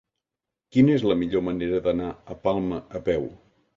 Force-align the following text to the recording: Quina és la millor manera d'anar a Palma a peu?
Quina 0.77 0.95
és 0.99 1.03
la 1.11 1.17
millor 1.19 1.45
manera 1.49 1.81
d'anar 1.89 2.09
a 2.13 2.39
Palma 2.49 2.81
a 3.01 3.07
peu? 3.11 3.29